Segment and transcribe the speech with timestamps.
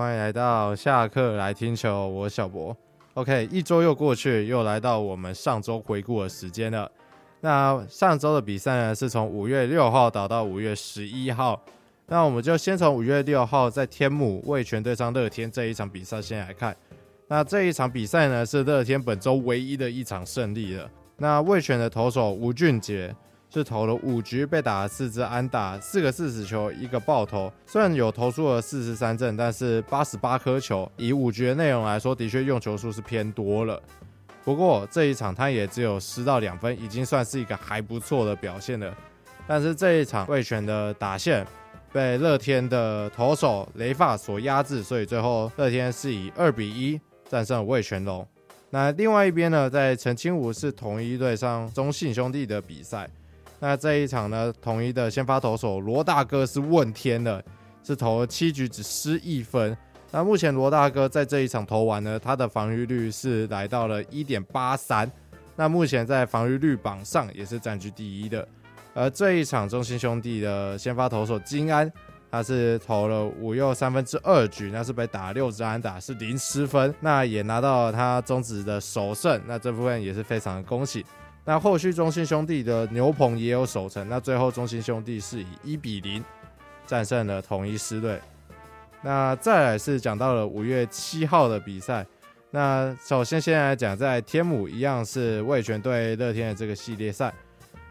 [0.00, 2.74] 欢迎来到下课来听球，我小博。
[3.12, 6.90] OK，一周又过去，又来到我们上周回顾的时间了。
[7.42, 11.62] 那上周的比赛呢，是从五月六号打到五月十一号。
[12.06, 16.74] 那我们就先从五月六号在天母味全对上乐天这一场比赛先来看。
[17.28, 20.90] 那这一场比赛呢，是乐天本周唯一的一场胜利了。
[21.18, 23.14] 那味全的投手吴俊杰。
[23.52, 27.52] 是投了五局，被打了四支安打，四个四死球，一个爆投。
[27.66, 33.82] 虽然有投出了四十三振，但是八十八颗球，以五局的内容来说，的确用球数是偏多了。
[34.44, 38.94] 不过这一场他也只有失到两分，已经算是一个还不错的表现了。
[39.46, 41.44] 但是这一场味全的打线
[41.92, 48.24] 被乐天的投手雷法所压制，所以最后乐天是以二比一战胜了味全龙。
[48.70, 53.10] 那另外一边呢，在澄清武是同一队上中信兄弟的比赛。
[53.60, 57.44] 那这一场呢，统一的先发投手罗大哥是问天的，
[57.84, 59.76] 是投了七局只失一分。
[60.10, 65.08] 那目前罗大哥在这一场投完呢，他的防御率是来到了一点八三。
[65.54, 68.48] 那目前在防御率榜上也是占据第一的。
[68.94, 71.92] 而这一场中信兄弟的先发投手金安，
[72.30, 76.92] 他是投了五又三分之二局，那是被打六支安打，是零失分。
[76.98, 81.04] 那也拿到了他中职的首胜，那这部分也是非常的恭喜。
[81.44, 86.22] 那后续中信兄弟的牛棚也有守成，那最后中信兄弟是以一比零
[86.86, 88.20] 战胜了统一狮队。
[89.02, 92.06] 那再来是讲到了五月七号的比赛，
[92.50, 97.32] 那首先先来讲在天母一样是味全对乐天的这个系列赛。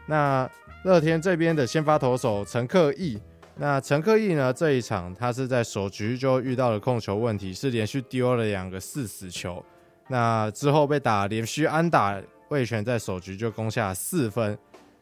[0.06, 0.48] 那
[0.84, 3.20] 乐天这边的先发投手陈克义，
[3.56, 9.62] 那陈克义呢这一场他是在首局就遇到了控球问题，是连续丢了两个四死球，
[10.06, 12.18] 那之后被打连续安打。
[12.50, 14.56] 味全在首局就攻下四分，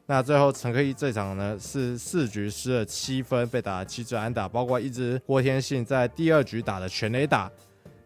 [0.07, 7.51] 那最后陈克义这场呢是四局失了七分，被打了七支安打，包括一支郭天信在第二局打的全垒打。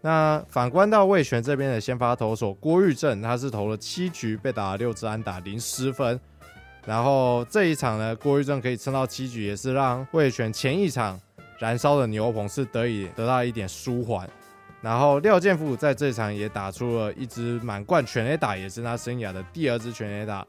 [0.01, 6.19] 那反观到味全这边的先发投手郭玉正，他是投了七局，被打了六支安打，零失分。
[6.85, 11.21] 然后这一场呢，郭玉正可以撑到七局，也是让味全前一场
[11.59, 14.29] 燃烧的牛棚是得以得到一点舒缓。
[14.83, 20.45] 然后廖健富在这场也打出了一支满贯全垒打，也是他生涯的第二支全垒打。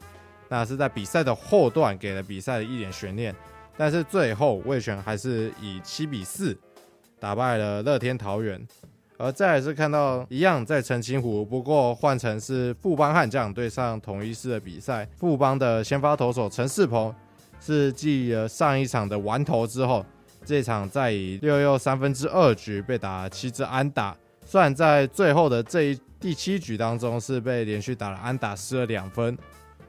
[0.48, 3.34] 那是在比赛的后段给了比赛的一点悬念，
[3.76, 6.56] 但是最后味全还是以七比四
[7.18, 8.60] 打败了乐天桃园。
[9.16, 15.08] 而再来是看到一样在澄清湖，不过换成是富邦悍将对上统一狮的比赛。
[15.16, 17.14] 富邦的先发投手陈世鹏
[17.60, 20.04] 是继了上一场的完投之后，
[20.44, 24.14] 这场再以六又三分之二局被打七支安打。
[24.44, 29.36] 虽然在最后的这一第七局当中是被连续打了安打失了两分，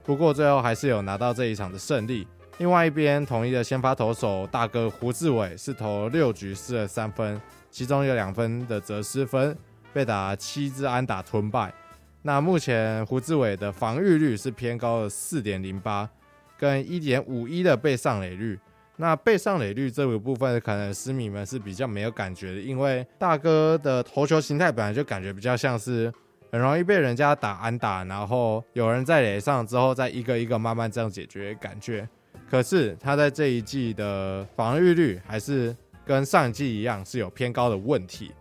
[0.03, 2.27] 不过最后还是有拿到这一场的胜利。
[2.57, 7.39] 另外一边，统一的先发投手大哥胡志伟是投六局失了三分，
[7.69, 9.55] 其中有两分的则失分，
[9.93, 11.73] 被打七支安打吞败。
[12.21, 16.09] 那目前胡志伟的防御率是偏高的四点零八，
[16.57, 18.59] 跟一点五一的被上垒率。
[18.97, 26.09] 那背上垒率这个部分，可能狮迷们是比较没有感觉的，因为大哥的投球形态本来就感觉比较像是
[26.49, 32.07] 很容易被人家打安打，然后有人在垒上之后再一个一个慢慢这样解决感觉。
[32.49, 35.75] 可是他在这一季的防御率还是
[36.05, 38.31] 跟上一季一样是有偏高的问题。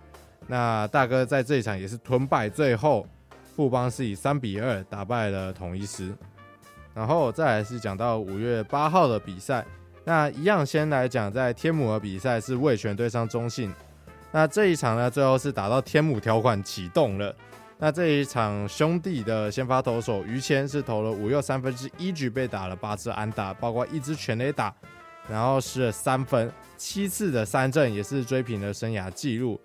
[0.46, 3.04] 那大哥在这一场也是吞败，最后
[3.56, 6.14] 富邦是以三比二打败了统一狮。
[6.94, 9.66] 然后再来是讲到五月八号的比赛。
[10.04, 13.72] 那一样，先来讲在天母的比赛是味全对上中信。
[14.30, 17.34] 那这一场呢，最后是打到天母条款启动了。
[17.78, 24.74] 那这一场兄弟的先发投手于谦是投了五又三分之一局，被打了八支安打，包括一支全垒打，
[25.28, 29.60] 然后失了三分，七次的三振也是追平了生涯纪录。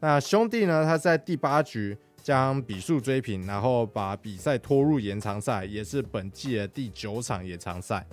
[0.00, 8.06] 那兄弟呢，他在第八局将比数追平，然后把比赛拖入延长赛，也是本季的第九场延长赛。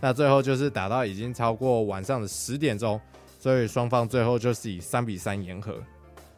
[0.00, 3.00] 那最后就是打到已经超过晚上的十点钟，
[3.38, 5.74] 所以双方最后就是以三比三言和。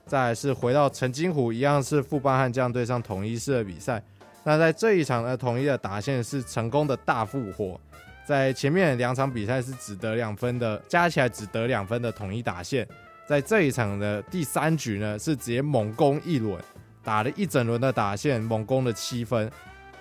[0.06, 4.02] 再是回到陈金虎，一样是富邦悍将对上统一式的比赛。
[4.42, 7.78] 那在这一场呢，统一的打线是成功的大复活，
[8.26, 12.88] 在前面两场比赛是只得两分的，加起来只得两分的统一打线，
[13.28, 16.58] 在这一场的第三局呢，是直接猛攻一轮，
[17.04, 19.48] 打了一整轮的打线，猛攻了七分。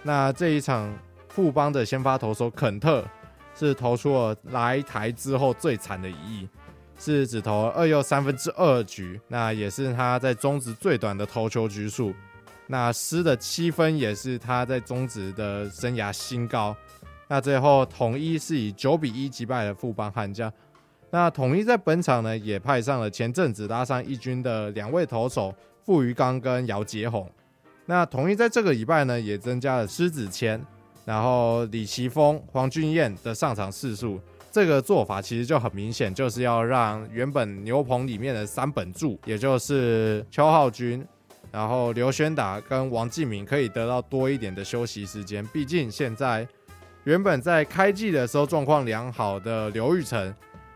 [0.02, 0.92] 那这一场
[1.28, 3.04] 富邦的先发投手肯特。
[3.68, 6.50] 是投出了来台之后最惨的一役，
[6.98, 12.14] 是只投了二又三分之二局，那也是他在中职最短的投球局数，
[12.68, 16.76] 那失的七分也是他在中职的生涯新高。
[17.28, 20.52] 那最后统一是以九比一击败了富邦悍将。
[21.12, 25.54] 那统一在本场呢，也派上了前阵子拉上一军的两位投手
[25.84, 27.30] 傅于刚跟姚杰宏。
[27.86, 30.64] 那统一在这个礼拜呢，也增加了狮子签，
[31.10, 34.22] 然后李奇峰、黄俊彦的上场次数。
[34.52, 41.04] 这个做法其实就很明显，就是要让原本牛棚里面的三本柱，也就是邱浩军，
[41.52, 45.44] 然后刘轩达跟王继明，可以得到多一点的休息时间。
[45.48, 46.48] 毕竟现在
[47.06, 50.32] 原本在开季的时候状况良好的刘玉成，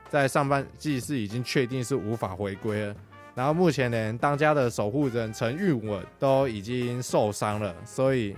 [0.10, 2.96] 在上半季是已经确定是无法回归了。
[3.36, 8.36] 然后目前连当家的守护人陈玉稳都已经受伤了，所以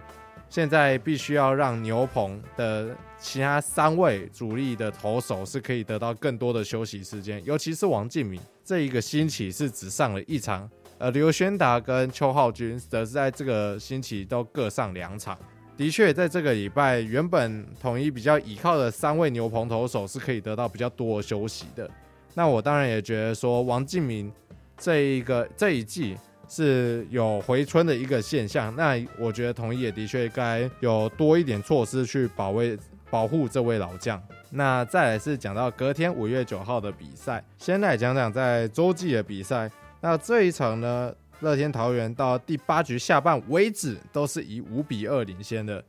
[0.56, 15.38] 现在必须要让牛棚的其他三位主力的投手是可以得到更多的休息时间，尤其是王敬敏这一个星期是只上了一场，而刘轩达跟邱浩军则是在这个星期都各上两场。
[15.76, 21.92] 的确，在这个礼拜，原本统一比较倚靠的三位牛棚投手是可以得到比较多休息的。
[22.34, 24.32] 那我当然也觉得说，王敬明
[24.78, 26.16] 这一个这一季
[26.48, 28.76] 是有回春的一个现象。
[28.76, 32.78] 那我觉得统一也的确该有多一点措施去保卫
[33.10, 34.22] 保护这位老将。
[34.52, 39.70] 那再来是讲到隔天五月九号的比赛，先来讲讲在洲际的比赛。
[40.02, 41.14] 那这一场呢？
[41.42, 45.84] 乐天桃园到第八局下半为止都是以五比二领先的，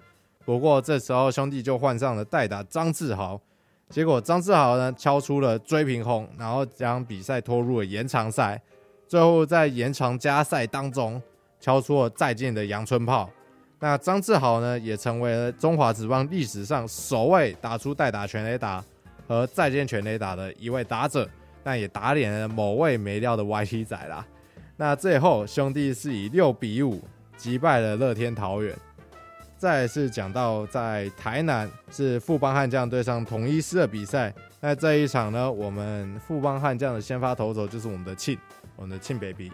[0.45, 3.41] 不过这时候兄弟就换上了代打张志豪，
[3.89, 8.61] 结果张志豪呢敲出了追平轰，然后将比赛拖入了延长赛，
[9.09, 11.21] 最后在延长加赛当中
[11.61, 13.31] 敲出了再见的阳春炮。
[13.79, 18.83] 那张志豪呢也成为了中华职棒历史上首位打出代打全垒打
[19.29, 21.29] 和再见全垒打的一位打者，
[21.63, 24.27] 那也打脸了某位没料的 YT 仔啦。
[24.77, 27.03] 那最后兄弟是以六比五
[27.37, 28.77] 击败了乐天桃园。
[29.59, 34.33] 再来是讲到在台南是富邦悍将对上统一狮的比赛。
[34.61, 38.39] 那这一场呢，我们富邦悍将的先发投手就是我们的庆，
[38.77, 39.51] 我们的庆 baby。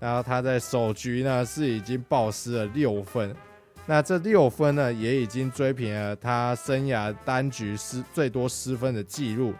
[0.00, 3.34] 然后他在首局呢是已经暴失了六分。
[3.86, 9.54] 那这六分呢也已经追平了他生涯单局失最多失分的记录。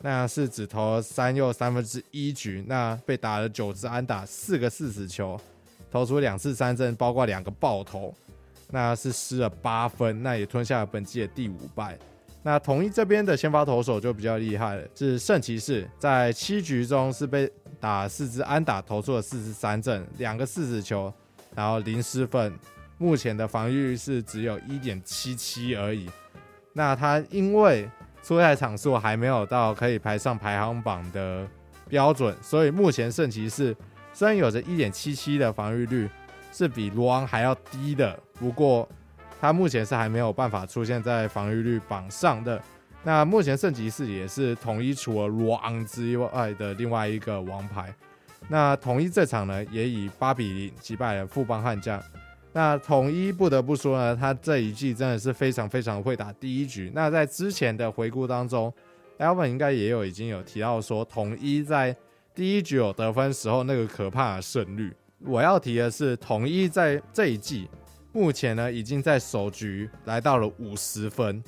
[0.00, 5.40] 那是只投三又三分之一局，那被打了九支安打，四个四死球，
[5.90, 8.14] 投出两次三振，包括两个爆头，
[8.70, 11.98] 那是失了八分，那也吞下了本季的第五败。
[12.42, 17.50] 那统一这边的先发投手就比较厉害了，是圣骑士，在七局中是被
[17.84, 21.12] 打四支安打，投出了四次三振，两个四死球，
[21.54, 22.50] 然后零失分，
[22.96, 26.08] 目前的防御率是只有一点七七而已。
[26.72, 27.86] 那他因为
[28.22, 31.46] 出赛场数还没有到可以排上排行榜的
[31.86, 33.76] 标准，所以目前圣骑士
[34.14, 36.08] 虽然有着一点七七的防御率，
[36.54, 38.18] 是比罗昂还要低的。
[38.40, 38.88] 不过
[39.38, 42.58] 他目前是还没有办法出现在防御率榜上的。
[43.04, 47.94] 那目前圣骑士也是统一除了罗昂之外的另外一个王牌。
[48.48, 52.02] 那统一这场呢，也以八比零击败了富邦悍将。
[52.52, 56.90] 那统一不得不说呢，他这一季真的是非常非常会打第一局。
[56.94, 58.72] 那在之前的回顾当中
[59.18, 61.94] ，Alvin 应该也有已经有提到说，统一在
[62.34, 64.92] 第一局有得分时候那个可怕的胜率。
[65.26, 67.68] 我要提的是，统一在这一季
[68.12, 71.42] 目前呢，已经在首局来到了五十分，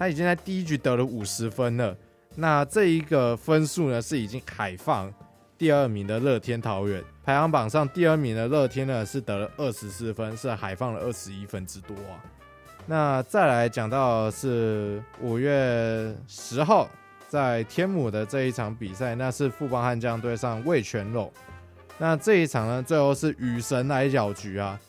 [0.00, 1.94] 他已经在第一局得了五十分了。
[2.34, 5.12] 那这一个分数呢，是已经海放
[5.58, 7.04] 第二名的乐天桃园。
[7.22, 12.16] 排行榜上第二名的乐天呢，是得了二十四分，是海放了二十一分之多啊。
[12.86, 16.88] 那再来讲到是五月十号
[17.28, 21.30] 在天母的这一场比赛，那是富邦悍将对上味全龙。
[21.98, 24.80] 那这一场呢，最后是雨神来搅局啊。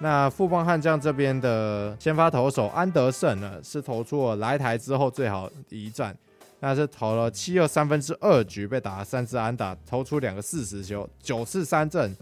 [0.00, 6.16] 那富邦悍将这边的先发投手安德胜呢，是投出了来台之后最好的一战。
[6.60, 12.16] 那是投了七又三分之二局，被打了三次安打，投出两个四死球，九次三振，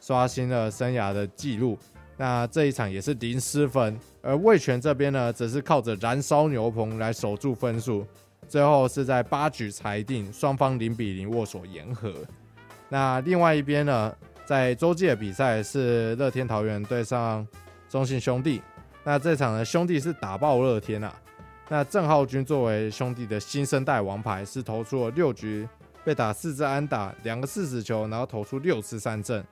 [0.00, 1.78] 刷新了生涯的纪录。
[2.16, 8.06] 那这一场也是零失分，而味全这边呢，则是靠着燃烧牛棚来守住分数，
[8.48, 12.10] 最后是在八局裁定双方零比零握手言和。
[12.88, 17.46] 那另外一边呢，在洲际的比赛是乐天桃园对上
[17.88, 18.60] 中信兄弟，
[19.02, 21.14] 那这场呢，兄弟是打爆乐天啊。
[21.68, 25.66] 那郑浩均作为兄弟的新生代王牌，是投出了六局
[26.04, 29.42] 被打四支安打，两个四死球，然后投出六次三振。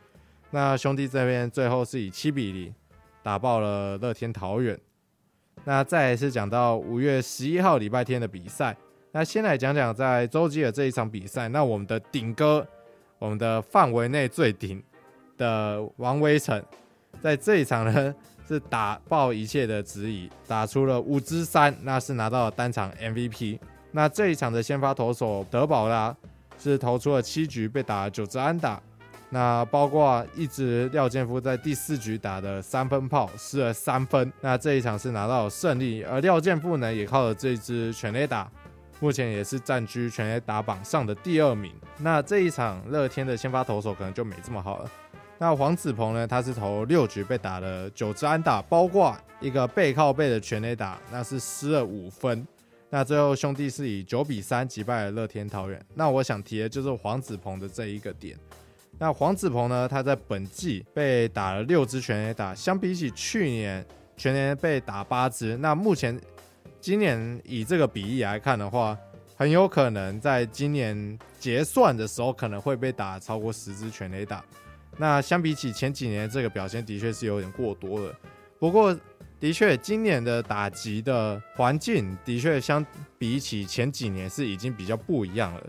[0.50, 2.74] 那兄弟这边最后是以七比零
[3.22, 4.78] 打爆了乐天桃园。
[5.64, 8.76] 那再来是讲到五月十一号礼拜天的比赛。
[9.12, 11.48] 那先来讲讲在洲际的这一场比赛。
[11.48, 12.66] 那我们的顶哥，
[13.22, 14.82] 我们的范围内最顶
[15.38, 16.60] 的王威晨，
[17.20, 18.12] 在这一场呢，
[18.48, 23.60] 是打爆一切的质疑，打出了五支三，那是拿到了单场 MVP。
[23.92, 26.12] 那这一场的先发投手德保拉
[26.58, 28.82] 是投出了七局，被打九支安打。
[29.30, 36.02] 那包括一直廖建富在第四局打的三分炮失了三分，那这一场是拿到了胜利。
[36.02, 38.50] 而廖建富呢，也靠着这一支全垒打，
[39.02, 41.74] 目前也是占据全垒打榜上的第二名。
[41.98, 44.88] 那这一场乐天的先发投手可能就没这么好了。
[45.38, 52.46] 那黄子鹏呢，他是投六局被打了九支安打，包括一个背靠背的全垒打，那是失了五分。
[52.90, 55.84] 那最后兄弟是以九比三击败了乐天桃园。
[55.96, 58.38] 那我想提的就是黄子鹏的这一个点。
[59.00, 59.88] 那黄子鹏呢？
[59.88, 63.84] 他在本季被打了六支全垒打，相比起去年
[64.16, 66.16] 全年被打八支，那目前
[66.82, 68.98] 今年以这个比例来看的话，
[69.36, 74.44] 很有可能在今年结算的时候可能会被打超过十支全垒打。
[74.96, 78.12] 那相比起前几年这个表现，的确是有点过多了。
[78.58, 78.92] 不过，
[79.38, 82.84] 的确今年的打击的环境的确相
[83.16, 85.62] 比起前几年是已经比较不一样了。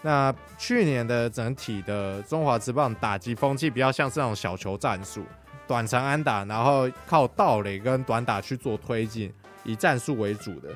[0.00, 5.26] 那去年的整体的中华职棒打击风气比较像是那种小球战术，
[5.66, 9.30] 短程安打，然后靠盗垒跟短打去做推进，
[9.64, 10.68] 以战术为主的。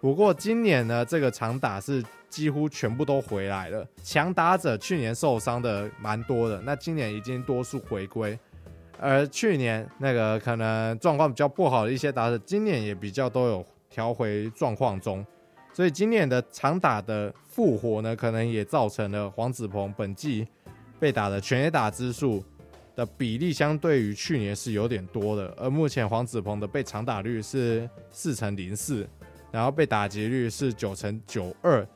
[0.00, 3.84] 不过今年呢，这个长打是几乎全部都回来了。
[4.02, 8.38] 强打者去年受伤的蛮多的，那今年已经多数回归，
[9.00, 15.26] 而去年那个可能状况比较不好的一些打者，今年也比较都有调回状况中。
[15.72, 20.46] 所以今年的长打的复活呢，可能也造成了黄子鹏本季
[21.00, 22.44] 被打的全垒打之数
[22.98, 25.54] 的比例，相对于去年是有点多的。
[25.56, 29.08] 而目前黄子鹏的被长打率是四成零四，
[29.52, 31.86] 然后被打击率是九成九二。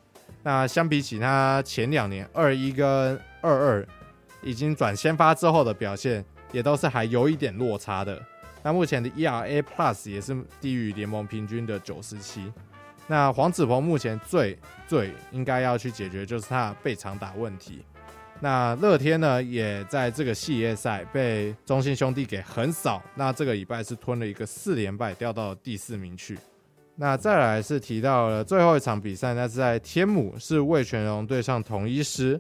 [0.44, 3.88] 那相比起他前两年二一跟二二
[4.42, 8.23] 已经转先发之后的表现，也都是还有一点落差的。
[8.62, 12.52] 那目前的 ERA Plus 也是低于联盟平均的九十七。
[13.09, 14.56] 那黄子鹏目前最
[14.87, 17.85] 最应该要去解决就是他被长打问题。
[18.42, 23.00] 那乐天呢，也在这个系列赛被中信兄弟给横扫。
[23.14, 26.37] 那这个礼拜是吞了一个四连败，掉到第四名去。
[26.96, 32.38] 那再来是提到了最后一场比赛，那是在天母，是魏全龙对上统一师。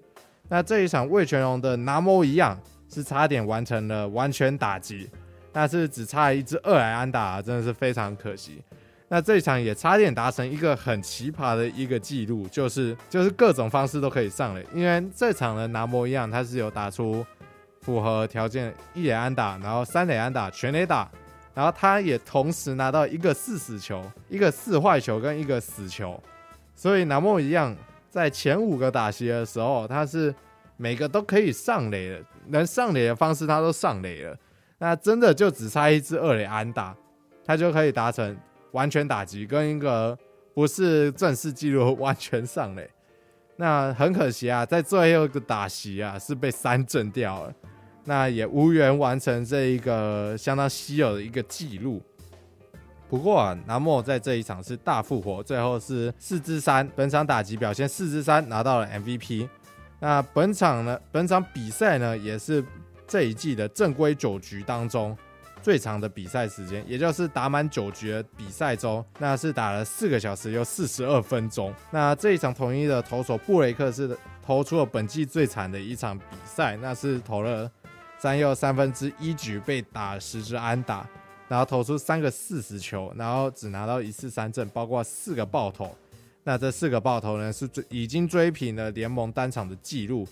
[0.48, 2.60] 那这一场魏全龙的拿摩一样
[2.92, 5.08] 是差点完成了完全打击，
[5.52, 8.60] 但是只差一支二垒安打，真的是非常可惜。
[9.14, 17.22] 那这一场也差点达成一个很奇葩的一个记录，就是就是各种方式都可以上垒，因为这场的拿摩一样，他是有打出
[17.82, 21.06] 符合条件一垒安打，然后三垒安打，全垒打，
[21.52, 26.18] 然后他也同时拿到一个四死球、一个四坏球跟一个死球，
[26.74, 27.76] 所以拿摩一样
[28.08, 30.34] 在前五个打席的时候，他是
[30.78, 34.34] 每个都可以上垒的，能上垒的方式他都上垒了，
[34.78, 36.96] 那真的就只差一支二垒安打，
[37.44, 38.34] 他就可以达成。
[38.72, 40.18] 完全打击跟一个
[40.54, 42.90] 不是正式记录完全上垒，
[43.56, 47.54] 那很可惜啊，在最后一个打席啊是被三振掉了，
[48.04, 52.02] 那也无缘完成这一个相当稀有的一个记录。
[53.08, 59.48] 不过啊，南莫在这一场是大复活，最后是四支三，本场打击表现四支三拿到了 MVP。
[60.00, 62.64] 那本场呢，本场比赛呢也是
[63.06, 65.16] 这一季的正规九局当中。
[65.62, 71.72] 最长的比赛时间，也就是打满九局的比赛中，那是打了四个小时又四十二分钟。
[71.90, 77.70] 那这一场统一的投手布雷克是投出了本季最惨的一场比赛，那是投了
[78.18, 81.08] 三又三分之一局被打十支安打，
[81.48, 85.96] 然后投出三个四十球，然后只拿到一次三振，包括四个爆头。
[86.44, 90.26] 那这四个爆头呢，是已经追平了联盟单场的记录。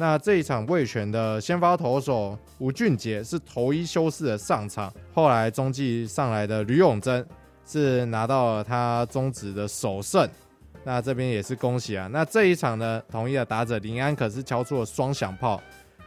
[0.00, 7.24] 那这一场味全的先发投手吴俊杰是投一休四的上场，后来中继上来的吕永贞
[7.66, 10.26] 是拿到了他中职的首胜，
[10.84, 12.08] 那这边也是恭喜啊。
[12.10, 15.60] 那这一场呢，同一的打者林安可是敲出了双响炮，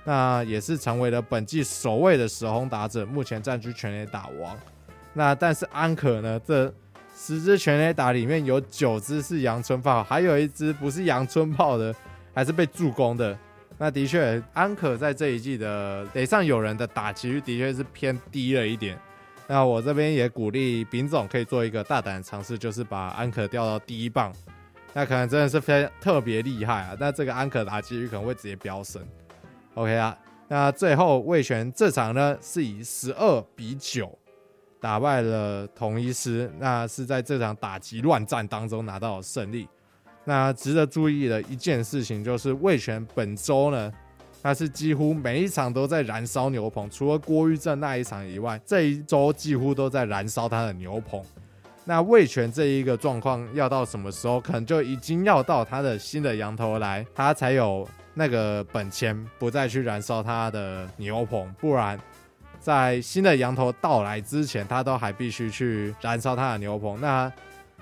[0.04, 4.58] 那也是成为了本季首位的十轰打者，目前占据全垒打王。
[5.14, 6.74] 那但是安可呢，这
[7.16, 11.94] 十支全垒打里面有九支是阳春炮，还有一支不是阳春炮的，
[12.34, 13.38] 还是被助攻的。
[13.84, 18.98] 那的确，安可在这一季的垒上有人的打击率的确是偏低了一点。
[19.46, 24.34] 那我这边也鼓励丙总可以做一个大胆的尝试，就是把安可调到第一棒，
[24.94, 26.96] 那可能真的是非特别厉害啊。
[26.98, 29.06] 那这个安可打击率可能会直接飙升。
[29.74, 34.18] OK 啊，那最后味全这场呢是以十二比九
[34.80, 39.68] 打败了同一师，那是在这场打击乱战当中拿到了胜利。
[40.26, 43.92] 那值得注意的一件事情就是，味全本周呢，
[44.42, 51.22] 他是几乎每一场都在燃烧牛棚，除了郭玉正那一场以外，这一周几乎都在燃烧他的牛棚。
[51.86, 54.40] 那味全这一个状况要到什么时候？
[54.40, 62.00] 可能就已经要到他的新的羊头来，他才有那个本钱不再去燃烧他的牛棚，不然
[62.62, 67.30] 在新的羊头到来之前，他都还必须去燃烧他的牛棚，那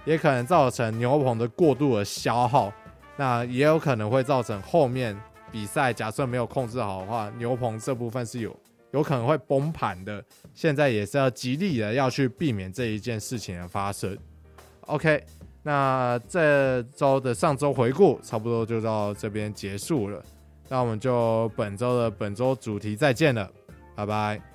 [0.05, 2.71] 也可能造成牛棚的过度的消耗，
[3.17, 5.15] 那也有可能会造成后面
[5.51, 8.55] 比赛假设没有控制好的话，牛棚这部分是有
[8.91, 10.23] 有可能会崩盘的。
[10.53, 14.17] 现在也是要极力的要去避免这一件事情的发生。
[14.87, 15.23] OK，
[15.63, 20.21] 那这周的上周回顾差不多就到这边结束了。
[20.67, 23.49] 那我们就本周的本周主题再见了，
[23.95, 24.50] 拜拜。